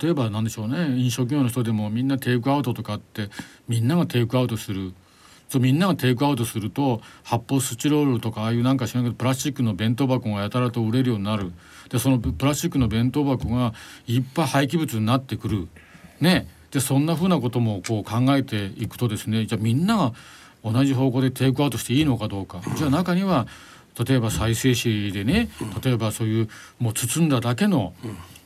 [0.00, 0.96] 例えば何でしょうね。
[0.98, 3.28] 飲食業の人でもみんなテイクアウトとかって
[3.68, 4.92] みんながテイクアウトする。
[5.48, 11.52] そうみんながテイクアウトすると発泡スチロールとかああいうなんか知らないけどプラスチックの弁当箱がやたらと売れるようになる。
[11.88, 13.74] でそのプラスチックの弁当箱が
[14.06, 15.68] いっぱい廃棄物になってくる。
[16.20, 16.46] ね。
[16.70, 20.12] でそんなふうなこともこう考えていくとですねじゃあみんなが
[20.64, 23.46] 同じ方向でテイクアウトしていいのかどうかじゃあ中には
[24.06, 25.48] 例えば再生紙でね
[25.82, 27.94] 例えばそういうもう包んだだけの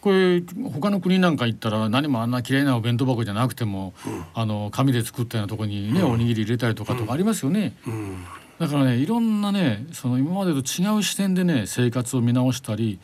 [0.01, 3.95] これ他の国なんか行ったら何もあんな綺麗なお弁当箱じゃなくても、
[4.35, 7.75] あの紙で作ったようなとこにね、おにぎり入れたりとかとかありますよね。
[7.87, 8.25] うん
[8.59, 13.01] だからねいろんなねその今までと違う視点でね生活を見直したり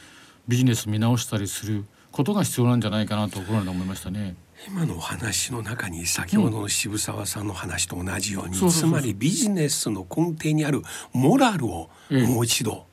[0.47, 4.37] ビジネス見直したりすることが必要なんじゃないかなところで思いましたね。
[4.67, 12.87] 今のお話の中に先ほどの渋沢さんの話と同じように、つまりビジネスの根底にあるモラルをええもう一度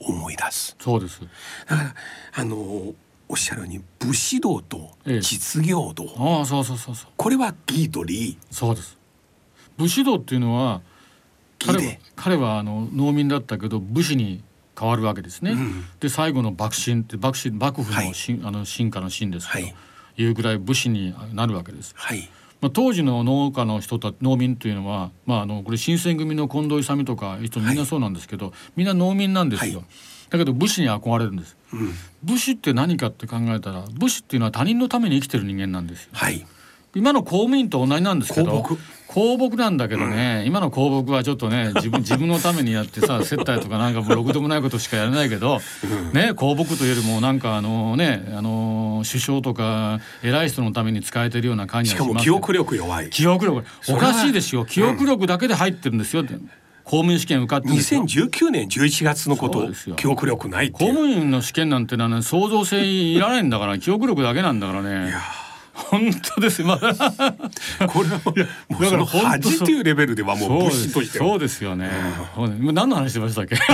[0.00, 0.76] 思い出す。
[0.80, 1.20] そうです。
[1.68, 1.94] だから
[2.34, 2.94] あのお
[3.34, 7.10] っしゃるように武士道とええ実業道、ああそうそうそうそう。
[7.16, 8.36] これは義と利。
[8.50, 8.98] そうです。
[9.76, 10.82] 武士道っていうのは
[11.64, 14.42] 彼は彼はあの農民だったけど武士に
[14.78, 15.52] 変わるわけですね。
[15.52, 15.84] うん。
[16.00, 18.12] で最後の幕臣って幕臣幕府はい。
[18.42, 19.76] あの進化の進ですけど、はい
[20.16, 21.94] い、うぐらい武士になるわけです。
[21.96, 22.28] はい。
[22.60, 29.86] まあ、当時の農家の人た農民というのは、まあ、あのこれ新選組の近藤勇とか人みんなそうなんですけど、みんな農民なんですよ、はい。
[30.30, 31.56] だけど武士に憧れるんです。
[31.72, 31.92] うん。
[32.22, 36.10] 武士って何かって考えたら武士っていうのは他人のために生きてる人間なんですよ。
[36.12, 36.46] はい
[36.94, 38.62] 今の公務員と同じなんですけど
[39.06, 39.56] 公僕。
[39.56, 45.60] なんだけどね、今の公僕はちょっとね自分 自分のためにやってさ接待とかなんかもうろくでもないことしかやらないけど、
[46.12, 52.14] ね公僕というよりもなんかあのねあの首相とか偉い人のために使えてるような感じしがしますよ。
[52.14, 53.10] かも記憶力弱い。
[53.10, 53.64] 記憶力。
[53.88, 54.64] おかしいですよ。
[54.64, 56.24] 記憶力だけで入ってるんですよ、
[56.82, 58.02] 公務員試験受かってるんですよ。
[58.02, 59.94] 2019年11月のことですよ。
[59.94, 65.14] 記憶力ない公務員の試験なんてのはね創造性いらないんだから記憶力だけなんだからね
[65.74, 66.62] 本当です。
[66.62, 66.78] よまあ
[67.88, 68.38] これはもう
[68.72, 71.26] もうだからその恥っていうレベルではもう武士としては。
[71.26, 71.90] そうですよね。
[72.36, 73.56] そう何の話してましたっけ？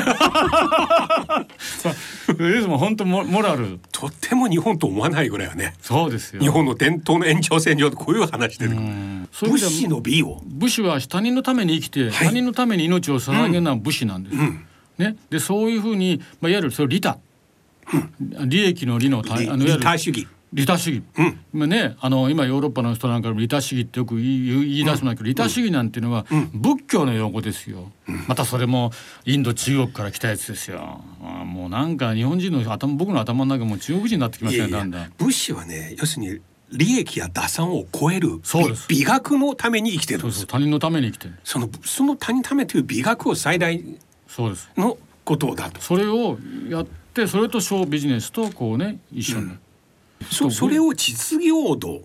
[2.35, 3.79] でも本当モモラル。
[3.93, 5.75] とっても日本と思わないぐらいよね。
[5.83, 6.41] そうですよ。
[6.41, 9.51] 日本の伝統の延長線上でこういう話出てくる。
[9.51, 10.41] 武士の美を。
[10.47, 14.37] 武士は他人のために生きて、他人のために命を捧げるのは武士なんです。
[14.99, 17.19] ね、でそういうふうに、まあ、いわゆるそれ利他、
[18.45, 21.41] 利益の利のたあのい利る他主義利他主義、うん。
[21.53, 27.93] まあね、あの今ヨーロッパの人なんかも利他主義ってよく言い出すんだけど、利他主義なんていうのは仏教の用語ですよ、
[28.27, 28.91] またそれも
[29.25, 31.05] インド中国から来たやつですよ。
[31.23, 35.03] あもうなんか日本人の頭僕の頭の中も中国人になってきましたねだんだん。
[35.03, 36.41] や武士はね要するに
[36.73, 38.87] 利益や打算を超えるそうです。
[38.89, 40.47] 美美学のために生きてるんです。
[40.47, 41.35] 他人のために生きてる。
[41.45, 43.85] そのその他人のためという美学を最大
[44.27, 44.69] そうです。
[44.77, 45.81] のことだと。
[45.81, 49.51] それをやってそれと小ビジネスとこうね一緒に、
[50.31, 52.03] そそれを実業道。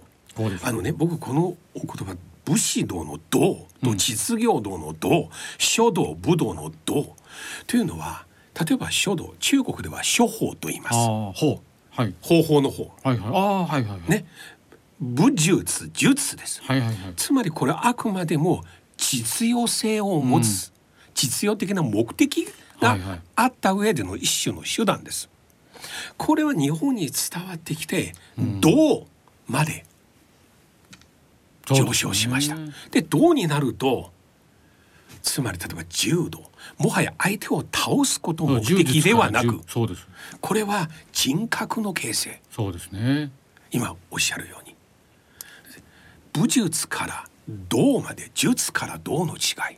[0.63, 7.15] あのね僕このお言葉武士道の道と実業道の道、書道武道の道。
[7.67, 8.25] というのは
[8.60, 10.95] 例えば書道中国では書法と言います。
[10.95, 11.60] ああほう。
[11.89, 12.13] はい。
[12.21, 12.91] 方法の方。
[13.04, 13.30] はいはい。
[13.30, 14.10] ああはいはいはい。
[14.10, 14.25] ね。
[14.99, 16.62] 武術術です。
[16.63, 16.95] はいはいはい。
[17.15, 18.63] つまりこれはあくまでも
[18.97, 20.71] 実用性を持つ、
[21.13, 22.47] 実用的な目的
[22.80, 22.97] が
[23.36, 25.30] あった上での一種の手段です。
[26.17, 29.07] これは日本に伝わってきて、銅
[29.47, 29.85] まで
[31.65, 32.55] 上昇しました。
[32.91, 34.11] で銅になると
[35.21, 36.43] つまり例えば柔道
[36.77, 39.61] もはや相手を倒すことを目的ではなく
[40.41, 42.41] これは人格の形成。
[42.51, 43.31] そうですね。
[43.71, 44.75] 今おっしゃるように
[46.33, 49.77] 武術から道まで術から道の違い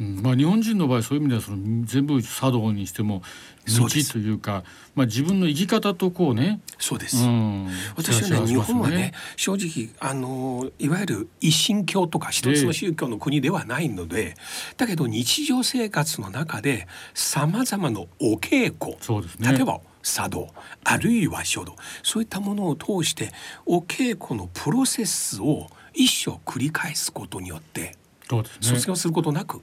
[0.00, 0.22] うん。
[0.22, 3.22] まあ、日本人の場合そういう意味ではその全部茶道にしても
[3.66, 14.34] 道というかまあ、自分の生き方とこうね、そうです、うん、私はね日照らしますよ本はね正直あのいわゆる一神教とか一つの宗教の国ではないので、
[14.76, 19.52] だけど日常生活の中でさまざまなお稽古そうですね。
[19.52, 20.48] 例えば茶道
[20.84, 23.32] あるいは書道そういったものを通して
[23.64, 27.96] お稽古のプロセスを一生繰り返すことによって
[28.28, 28.76] そうですね。
[28.76, 29.62] 卒業することなく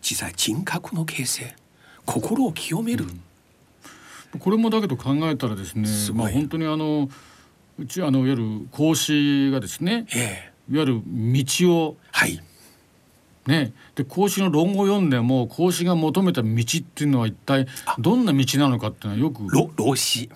[0.00, 1.54] 実際人格の形成
[2.06, 3.06] 心を清める、
[4.38, 7.08] これもだけど考えたらですねまあ本当にあの
[7.78, 10.52] うちあのいわゆる孔子がですねええ。
[10.70, 12.40] いわゆる道をはい。
[13.46, 17.66] ねで孔子の論語を読んでも孔子が求めた道っていうのは一体
[17.98, 20.28] どんな道なのかっていうのはよく老老子。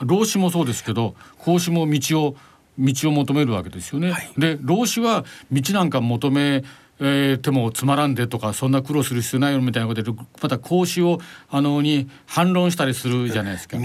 [0.00, 2.36] 老子もそうですけど孔子も道を
[2.78, 4.10] 道を求めるわけですよね。
[4.10, 4.32] はい。
[4.38, 6.64] で老子は道なんか求め
[7.00, 13.78] えーてもつまらんでとかそんな苦労する必要ないよみたいなことでまた孔子をあのに反論したりするじゃないですか。
[13.78, 13.84] 道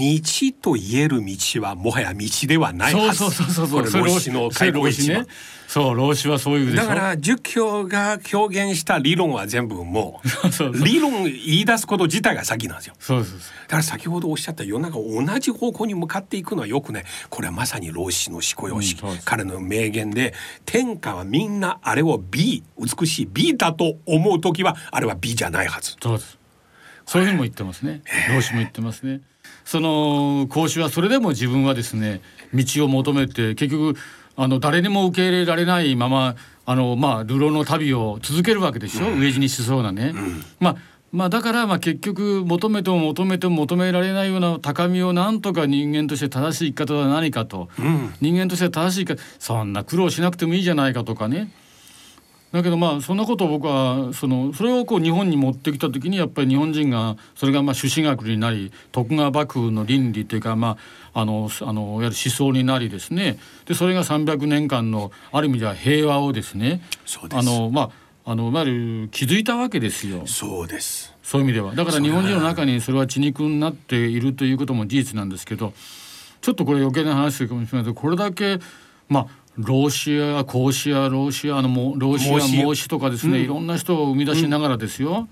[0.60, 5.26] と言える道はもはや道ではないはずそうそうそうそうこそうれ老子の。
[5.66, 6.76] そう老子はそういう。
[6.76, 10.20] だから儒教が表現した理論は全部も
[10.52, 13.38] そう理論言い出すこと自体が先なんですよそうそう。
[13.38, 26.38] だから先ほどおっしゃった世の中同じ方向に向かっていくのはよくねこれはまさに老子の思考様式、うん彼の名言で天下はみんなあれを美美しい美だと思う時はあれは美じゃないはずそうです。
[27.06, 28.02] そういうふうにも言ってますね。
[28.34, 29.20] 老子も言ってますね。
[29.64, 32.20] その孔子はそれでも自分はですね
[32.52, 33.96] 道を求めて結局
[34.36, 40.12] あの誰にも受け入れられないままあのまあ流浪の旅を続けるわけでしょ、うん、飢え死にしそうなね。
[40.14, 40.76] うん、まあ
[41.12, 51.50] まあ、だからまあ結局求めても求めても求められないような高みをなんとか人間として正しい生き方は何かと、うん、人間として正しいかそんな苦労しなくてもいいじゃないかとかね
[52.52, 60.78] だけどまあそんなことを僕はそのそれをこう日本に持ってきた時にやっぱり日本人がそれがまあ朱子学になり徳川幕府の倫理というかま
[61.12, 63.38] ああのあのいわゆる思想になりですね。
[63.66, 66.82] でそれが300年間のある意味では平和をですね
[67.32, 67.90] あのま
[68.24, 70.22] ああのいわゆる気づいたわけですよ。
[70.26, 71.14] そうです。
[71.22, 71.74] そういう意味では。
[71.74, 75.72] だから日本人の中にそれは血肉になっているということも事実なんですけど
[76.40, 78.58] ちょっとこれ余計な話するかもしれないけどこれだけ
[79.08, 79.26] まあ
[79.58, 85.28] ロシア孔子やロシアのもロシア孟子とかですね、うん、いろんな人を生み出しながらですよ。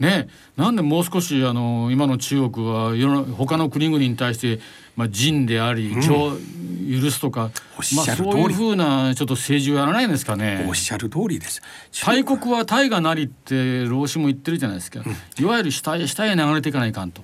[0.00, 4.60] うん、ねなんでもう少しあの今の中国は世の他の国々に対して、
[4.96, 7.50] まあ、仁であり情、うん、許すとか、
[7.94, 10.64] まあ、そういうふうなちょっと政治をやらないんですかね。
[10.68, 11.62] おっしゃる通りです。
[12.04, 15.02] 大国は大がなりって老子も言ってるじゃないですか。
[15.38, 17.22] いわゆる下へ下へ流れていかないかんと。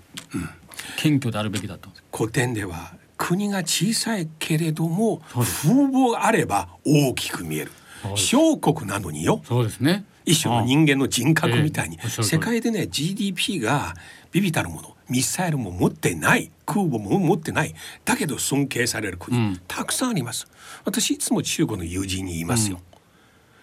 [0.99, 1.91] 謙虚であるべきだと。
[2.13, 7.73] 古典では国が小さいけれども風貌があれば大きく見える。
[8.15, 9.43] 小国なのによ。
[9.45, 10.05] そうですね。
[10.25, 13.95] 一種の人間の人格みたいに、えー、世界でね GDP が
[14.31, 20.47] ビビたるものミサイルも持ってない空母も持ってないだけど尊敬される国、うん、たくさんあります。
[20.85, 22.79] 私いつも中国の友人に言いますよ、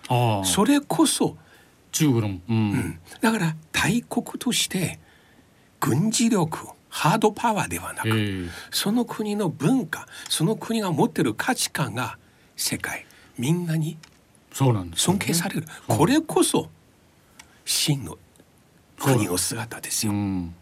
[0.10, 1.38] うん、それこそ
[1.92, 5.00] 中国の、うん、だから大国として
[5.80, 12.18] 軍事力ハードパワーではなく、えー、その国の文化その国が持ってる価値観が
[12.56, 13.06] 世界
[13.38, 13.98] みんなに
[14.96, 16.70] 尊敬される、ね、これこそ
[17.66, 18.18] 真の
[18.98, 20.14] 国の姿ですよ。
[20.14, 20.56] うん、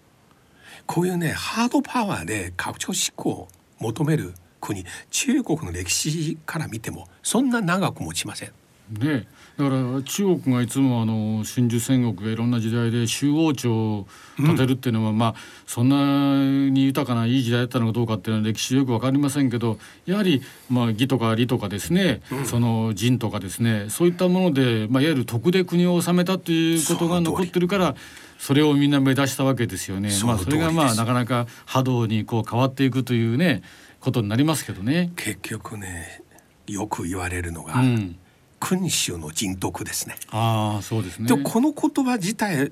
[0.88, 8.52] こういうねハードパワーで拡張志向を求める国中国の歴史から見てもそんな長く持ちません。
[8.90, 9.28] ね。
[9.58, 15.36] だから中国がいつもあの春秋戦国がいろんな時代で周王朝を建てるっていうのは、うん、まあ
[15.68, 27.96] そんなに豊かないい時代だったのかどうかっていうのは歴史よく分かりませんけどやはりまあ義とか利とかですね、うん、その仁とかですねそういったもので、まあ、いわゆる徳で国を治めたということが残ってるから
[28.40, 30.10] それをみんな目指したわけですよね。
[30.26, 33.62] まあ、それがまあなかなか波動にこう変わっていくというね
[34.00, 35.14] ことになりますけどね。
[35.16, 36.24] 結局ね
[36.68, 38.18] よく言われるのが、うん
[38.64, 40.16] 君主の人徳ですね。
[40.32, 42.72] あそうですねでこの言葉自体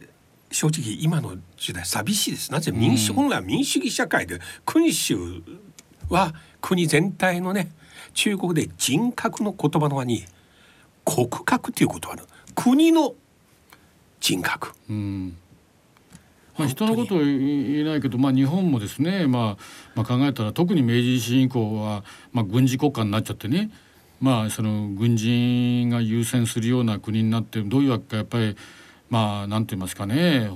[0.49, 2.51] 正直今の時代寂しいです。
[2.51, 5.17] なぜ民主、うん、本来は民主主義社会で君主
[6.09, 7.71] は国全体のね
[8.13, 10.23] 中国で人格の言葉の輪に
[11.03, 12.23] 国格ということある
[12.55, 13.13] 国の
[14.21, 14.71] 人格。
[14.89, 15.35] うん
[16.57, 19.63] まあ、人のことを言えないけど、まあ、日本もですね、まあ、
[19.95, 23.71] まあ考えたら特に明治維新以降は、まあ、軍事国家になっちゃってね
[24.21, 28.55] まあその軍人が優先するような国になってどういうわけかやっぱり
[29.09, 30.49] まあ何て言いますかね。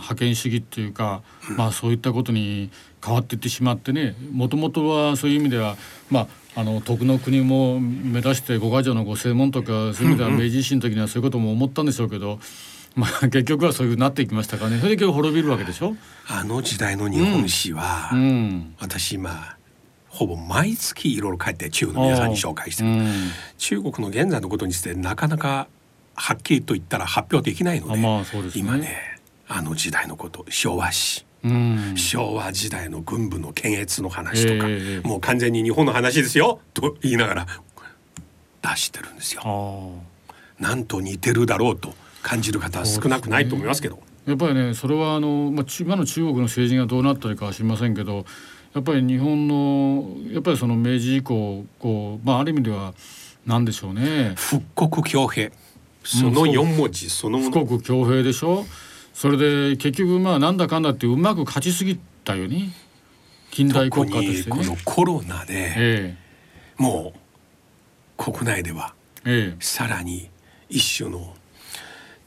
[0.00, 1.22] 覇権主義っていうか、
[1.56, 2.70] まあそういったことに
[3.04, 4.14] 変わっていってしまってね。
[4.32, 5.76] もともとはそういう意味では
[6.10, 6.20] ま
[6.54, 12.38] ああの徳の国も目指して五ヶ条のご正門とかそういう意味では明治維新の時にはそういうことも思ったんでしょうけど。
[12.96, 14.78] まあ、 結局はそういうなっていきましたからね。
[14.78, 15.96] それで結局滅びるわけでしょ。
[16.28, 18.20] あの時代の日本史は、うん。
[18.20, 19.56] うん、私今
[20.14, 23.08] ほぼ毎月いろいろ帰って中国の皆さんに紹介してる、うん、
[23.58, 25.66] 中国の現在のことにしてなかなか
[26.14, 31.26] はっきりと言ったら発表できないのでまあでね、今ねあの時代のこと昭和史。
[31.42, 37.46] うん、昭和時代の軍部の検閲の話とか、えー、もう完全に日本の話ですよと言いながら
[38.62, 39.42] 出してるんですよ。
[40.58, 43.98] なんと似てるだろうと感じる方は少なくないと思いますけど。
[44.26, 48.24] やっぱりねそれはあの、まあ、今の中国の政治がどうなったりかは知りませんけど
[48.74, 52.92] やっぱり日本のやっぱりその明治以降こうまあある意味では
[53.46, 54.34] 何でしょうね。
[54.36, 55.52] 復刻強兵。
[56.02, 58.66] その四文字、その復刻強兵でしょ。
[59.14, 62.72] それで結局まあなんだかんだってうまく勝ちすぎたよね。
[63.50, 65.74] 近代国家として、ね、このコロナで、え
[66.76, 67.12] え、も
[68.18, 70.28] う国内では、ええ、さらに
[70.68, 71.34] 一種の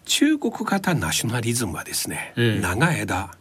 [0.05, 3.35] 中国型ナショナリズムはですね、ええ、長い間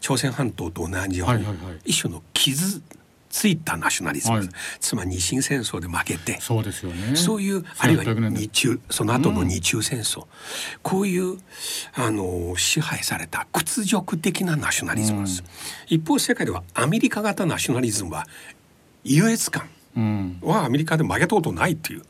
[0.00, 1.46] 朝鮮半島と同じように、
[1.84, 2.82] 一種の傷
[3.30, 4.48] ついたナショナリズム、はい、
[4.80, 6.40] つまり日清戦争で負けて。
[6.40, 7.14] そうですよね。
[7.14, 10.26] そういうあるいは日中その後の日中戦争、うん、
[10.82, 11.38] こういう
[11.94, 18.26] あの支配された屈辱的なナショナリズムです、うん、一方世界ではアメリカ型ナショナリズムは
[19.04, 19.68] 優越感
[20.42, 22.02] はアメリカで負けたことないっていう。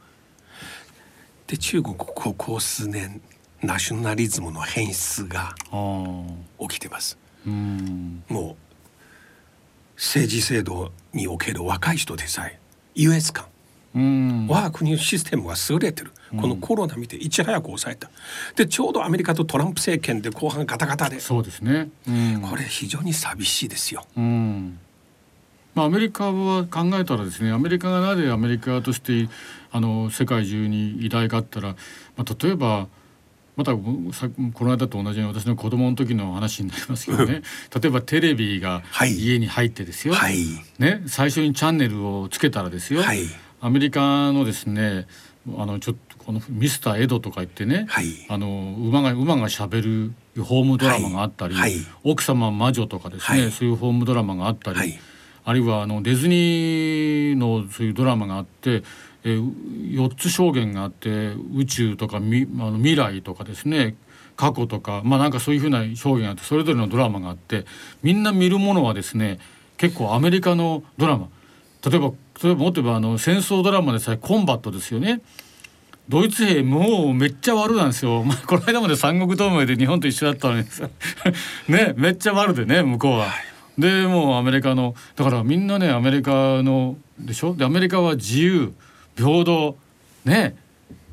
[1.47, 3.21] で中国ここ数年
[3.61, 5.55] ナショナリズムの変質が
[6.59, 7.20] 起きてます。
[7.49, 8.57] もう
[9.97, 12.59] 政治制度における若い人でさえ
[12.95, 13.47] 優越感。
[13.95, 14.47] うん。
[14.49, 18.11] 我が国のシステムは優れてる、このコロナ見ていち早く抑えた。
[18.55, 21.21] でちょうどアメリカとトランプ政権で後半ガタガタで。
[21.21, 21.91] そうですね。
[22.09, 22.41] うん。
[22.43, 24.05] これ非常に寂しいですよ。
[24.17, 24.79] うん。
[25.75, 29.29] まあ、アメリカは考えたらですねアメリカがなぜアメリカとして
[29.71, 31.77] あの世界中に偉大かったら、
[32.17, 32.89] まあ、例えば
[33.61, 33.73] また
[34.17, 37.43] さこの間と同じように私の子供の時の話になりますけどね。
[37.79, 39.13] 例えばテレビがはい。
[39.13, 40.39] 家に入ってですよ、はい。
[40.79, 43.21] ね、最初にチャンネルをつけたらですよ、はい。
[43.61, 45.07] アメリカのですね
[45.59, 48.07] あのちょっとこのミスターエドとか言ってね、はい。
[48.31, 51.55] あの馬が馬がしゃべるホームドラマがあったり、
[52.03, 53.51] 奥様魔女とかですね、はい。
[53.51, 54.99] そういうホームドラマがあったり、はい。
[55.45, 58.83] あるいはあのディズニーのそういうドラマがあって、
[59.25, 63.97] えー、4つ証言があって宇宙とかみあの未来とかですね
[64.37, 67.67] 過去とかまあなんかそういうふうな証言があってそれぞれのドラマがあって
[68.03, 69.39] みんな見るものはですね
[69.77, 71.29] 結構アメリカのドラマ
[71.87, 72.13] 例えば
[72.43, 75.21] 例えばもっと言えばあの戦争ドラマでさえコンバットですよね。
[76.09, 78.25] ドイツ兵もうめっちゃ悪なんですよ。
[78.25, 80.89] まあ、この間まで三国同盟で日本と一緒だったのにさ
[81.69, 83.29] ねめっちゃ悪でね向こうは。
[83.79, 87.55] でもうアメリカのだからみんなねアメリカのでしょ？
[87.55, 88.73] でアメリカは自由
[89.21, 89.77] 平等
[90.25, 90.57] ね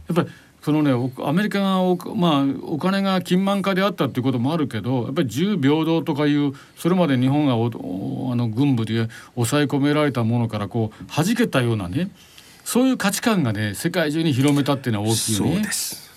[0.07, 0.29] やっぱり
[0.61, 7.55] そのねおアメリカがお,、まあ、お金が金満化であったっていうこともあるけどやっぱり自由平等とかいうそれまで日本があ
[8.35, 12.09] の軍部で抑え込められたものからこう弾けたようなね
[12.65, 16.07] そういう価値観がね世界中に広めたっていうのは大きいよそうねです。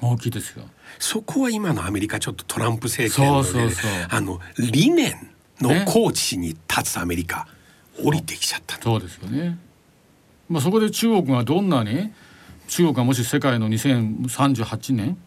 [0.00, 0.62] 大きいですよ。
[0.98, 3.44] そこは今のアメリカちょっとトランプ政権の、
[4.10, 5.14] あの理念
[5.60, 7.48] のコーチに立つアメリカ、
[8.02, 8.82] 降りてきちゃったの。
[8.82, 9.58] そうですよね。
[10.48, 12.12] まあそこで中国がどんなに
[12.68, 15.18] 中国がもし世界の2038年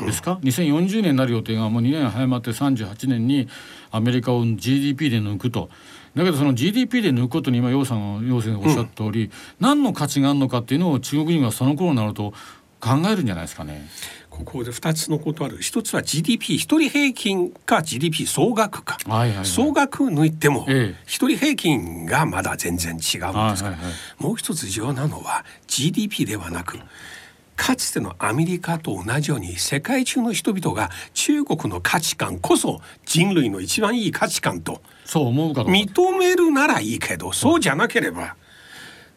[0.00, 3.48] ですか、2040年になる予定がもう2年早まって38年に
[3.92, 5.70] アメリカを GDP で抜くと。
[6.14, 12.32] だけどその GDP で抜くことに今楊さんが楊先生がおっしゃった通り、何の価値があるのかっていうのを中国人はその頃になると
[12.80, 13.88] 考えるんじゃないですかね。
[14.34, 15.58] ここで2つのことある。
[15.60, 19.46] 一つは GDP 一人平均か GDP 総額か、はいはいはい。
[19.46, 21.02] 総額抜いてもええ。
[21.06, 23.28] 一人平均がまだ全然違うんですか。
[23.30, 24.22] ら、はいはいはい。
[24.22, 26.78] もう一つ重要なのは GDP ではなく
[27.56, 34.82] かつてのアメリカと同じように世界中の人々が中国の価値観こそ人類の一番いい価値観と。
[35.64, 38.36] 認めるならいいけどそうじゃなければ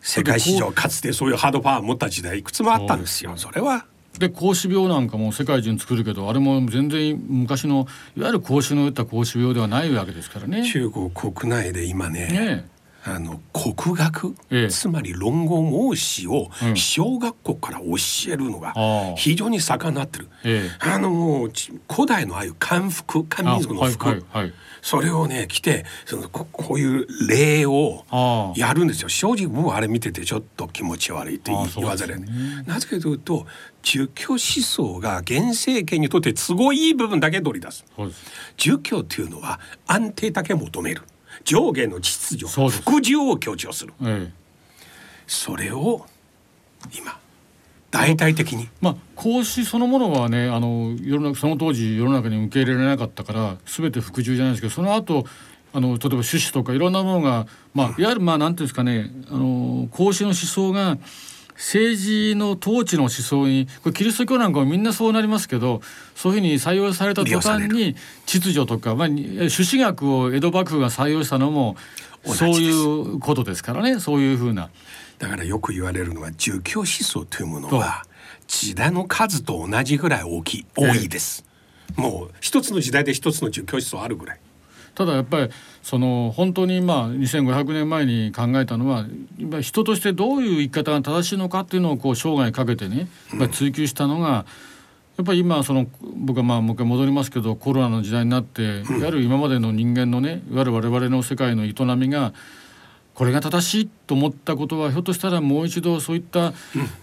[0.01, 3.33] 世界史上かつてそういうハードパワーを持った時代いくつもあったんですよ。
[3.37, 3.85] それは
[4.19, 10.63] で孔子病なんかも世界中に作るけどあれも全然昔のいわゆる孔子の言った孔子病ではないわけですからね。
[10.69, 14.67] 中国国内で今ねねあの国学、ええ。
[14.67, 16.75] つまり論語孟子をうん。
[16.75, 17.85] 小学校から教
[18.33, 19.15] えるのがああ。
[19.15, 20.27] 非常に盛んになってる。
[20.43, 20.85] ええ。
[20.85, 24.53] あのもうち古代のああいう漢服漢民族の服、あはいはいはい
[24.87, 28.05] それをね着てそのここういう礼を
[28.55, 29.09] やるんですよ。
[29.09, 33.45] 正直僕はあれ見ててちょっと気持ち悪いって言わざるよねなぜかというと
[33.83, 37.83] 儒教思想が現政権にとって都合いい部分だけ取り出す。
[38.55, 41.01] 儒教っていうのは安定だけ求める。
[41.43, 43.93] 上下の秩序服従を強調する。
[44.03, 44.31] ええ。
[45.27, 46.05] それを
[46.97, 47.19] 今
[47.97, 48.69] 大々的に。
[48.81, 55.25] まあ孔子そのものはねあの世の中その当時世の中に受け入れられなかったから全て服従じゃないですけどその後
[55.73, 60.97] あの例えば種子とかいろんなものがまあいわゆるまあなんていうんですかねあの孔子の思想が
[61.57, 65.81] 政治の統治の思想にこれキリスト教なんかもみんなそうなりますけど
[66.15, 67.95] そういうふうに採用された途端に
[68.27, 71.75] 秩序とか、まあ、に朱子学を江戸幕府が採用したのも
[72.25, 73.99] そういうことですからね。
[73.99, 74.69] そういうふうな。
[75.19, 78.03] だからよく言われるのは儒教思想というものは
[78.47, 81.43] 時代の数と同じぐらい大きい多いです、
[81.95, 84.39] もう一つの時代で一つの儒教思想あるぐらい。
[84.93, 85.49] ただやっぱり
[85.81, 89.05] その本当にまあ2500年前に考えたのは
[89.37, 93.07] 今人としてどういう生き方が正しいのかっていうのをこう生涯かけてね
[93.51, 94.45] 追求したのが、
[95.17, 102.33] やっぱり今その僕はまあもう一回戻りますけどコロナの時代になっていわゆる今までの人間のねいわゆる我々の世界の営みが
[103.15, 106.53] これが正しいと思ったことはひょっとしたらもう一度そういった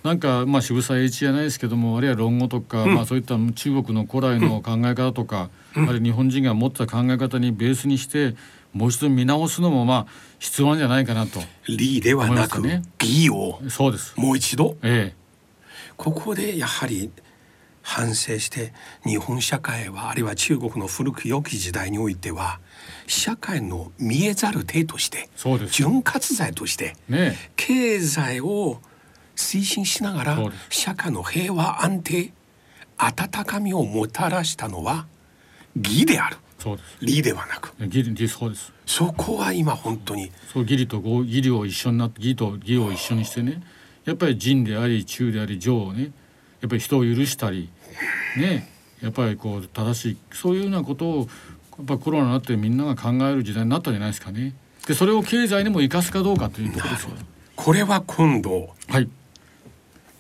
[0.05, 8.37] なんかまあ渋沢栄一じゃないですけどもあるいは論語とかまあそういった中国の古来の考え方とかあるいは日本人が持った考え方にベースにして
[8.73, 10.07] もう一度見直すのもまあ
[10.39, 11.41] 必要なんじゃないかなと。
[11.67, 12.63] 理ではなく
[13.01, 13.61] 義を。
[13.69, 14.15] そうです。
[14.17, 14.77] もう一度？
[14.83, 15.15] え。
[15.97, 17.11] ここでやはり
[17.87, 18.73] 反省して
[19.05, 22.59] 日本社会はあるいは中国の古く良き時代においては
[23.07, 25.29] 社会の見えざる手として
[25.71, 27.13] 潤滑剤としてえ。
[27.13, 28.81] ね経済を
[29.37, 30.39] 推進しながら
[30.71, 32.33] 社会の平和安定
[32.97, 35.07] 温かみをもたらしたのは
[35.77, 36.39] 義である。
[36.41, 36.97] えそうです。
[37.03, 37.75] 理ではなく。
[37.79, 38.73] 義理そうです。
[38.87, 43.63] そこは今本当にそう義理と義理を一緒になって義と義を一緒にしてね
[44.05, 46.13] やっぱり仁であり忠であり情をね
[46.65, 47.69] やっぱり人を許したり
[48.39, 48.67] ね
[49.03, 51.19] やっぱりこう正しいそういうようなことを
[51.77, 54.55] やっぱコロナになってみんなが考える時代になったんじゃないですかね。
[54.87, 57.11] でそれを経済にも生かすかどうかというところですよ。
[57.55, 59.09] これは今度はい。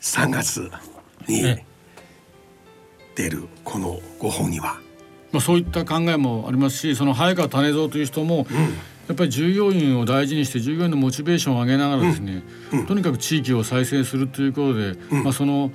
[0.02, 0.70] 3月
[1.26, 1.64] にえ
[3.14, 4.78] 出るこのご本には、
[5.32, 8.46] まあ、そういった考えもありますしその早川種蔵という人も、
[9.08, 12.42] やっぱり従業員を大事にして従業員のモチベーションを上げながらですね、
[12.86, 15.72] とにかく地域を再生するということで、まあ、その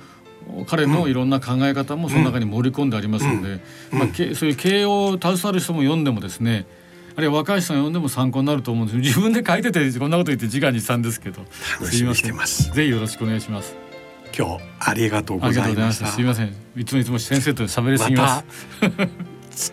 [0.66, 3.60] 彼のいろんな考え方もその中に盛り込んでありますので、
[3.90, 6.66] まあ、けそういう経営を携わる人も読んでもですね
[7.16, 8.98] あるいは若い人が読んでも参考になると思うんです。
[8.98, 11.42] 自分で書いててこんなこと言って自画自賛ですけど。
[11.80, 12.72] 楽しみにしてます。
[12.72, 13.74] ぜひよろしくお願いします。
[14.36, 16.06] 今日ありがとうございました。
[16.06, 16.12] た。
[16.12, 16.54] すいません。
[16.76, 18.44] いつもいつも先生と喋りすぎます、
[18.80, 19.08] また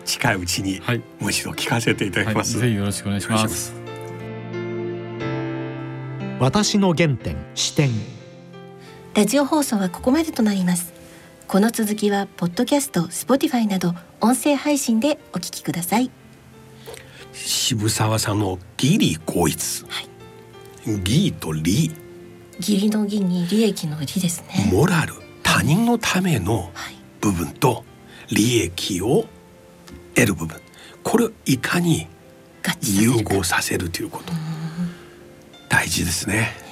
[0.04, 3.74] 近いうちにはいもう一度聞かせていただきはい、ます、ぜひよろしくお願いしお願いします。
[6.40, 7.90] 私の原点視点
[9.18, 10.92] ラジオ放送はここまでとなります。
[11.48, 16.08] この続きはポッドキャスト、Spotify など音声配信でお聞きください。
[17.32, 20.08] 渋沢さんの義理合一、はい。
[21.00, 21.90] 義と利。
[22.58, 24.70] 義理の義に利益の利ですね。
[24.72, 26.94] モラル他人のためのはい。
[27.20, 27.84] 部分と
[28.30, 29.24] 利益を
[30.14, 30.60] 得る部分。
[31.02, 32.06] これをいかに
[32.82, 34.32] 融合させるということ。
[35.68, 36.67] 大事ですね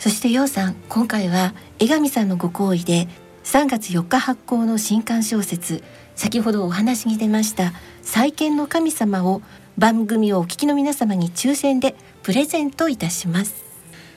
[0.00, 3.06] そしてようさん今回は江上さんのご好意で
[3.44, 5.84] 3月4日発行の新刊小説
[6.14, 9.42] 先ほどお話に出ました再建の神様を
[9.76, 13.62] 番組をお聞きの皆様に抽選でプレゼントいたします。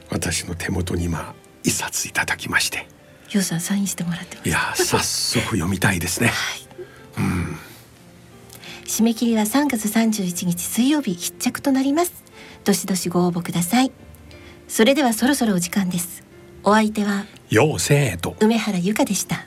[0.10, 2.88] 私の手元に今一冊いただきまして。
[3.32, 4.50] ようさんサインしてもらってます。
[4.50, 6.32] いや早速読みたいですね。
[8.86, 12.24] 締め切りは3月31日水曜日必着となります。
[12.64, 13.92] どしどしご応募ください
[14.74, 16.24] それではそろそろお時間です。
[16.64, 18.36] お相手は妖精と。
[18.40, 19.46] 梅原由香でした